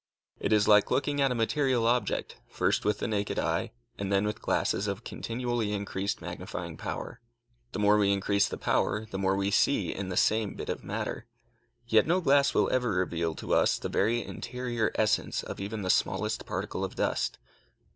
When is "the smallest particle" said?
15.83-16.83